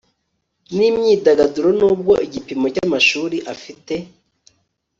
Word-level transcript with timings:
n 0.75 0.77
imyidagaduro 0.89 1.69
nubwo 1.79 2.13
igipimo 2.25 2.65
cy 2.75 2.81
amashuri 2.85 3.37
afite 3.53 3.93